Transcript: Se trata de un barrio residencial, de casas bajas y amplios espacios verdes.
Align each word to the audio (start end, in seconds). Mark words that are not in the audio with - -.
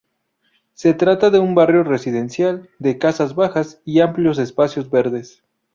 Se 0.73 0.95
trata 0.95 1.29
de 1.29 1.37
un 1.37 1.53
barrio 1.53 1.83
residencial, 1.83 2.71
de 2.79 2.97
casas 2.97 3.35
bajas 3.35 3.81
y 3.85 3.99
amplios 3.99 4.39
espacios 4.39 4.89
verdes. 4.89 5.43